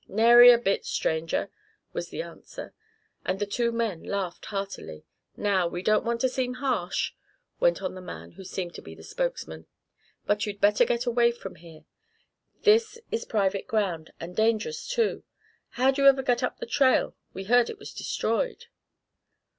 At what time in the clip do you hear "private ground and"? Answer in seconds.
13.25-14.35